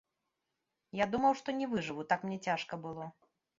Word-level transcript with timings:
Я 1.03 1.09
думаў, 1.13 1.37
што 1.43 1.55
не 1.59 1.69
выжыву, 1.75 2.09
так 2.15 2.19
мне 2.27 2.37
цяжка 2.51 2.83
было. 2.89 3.05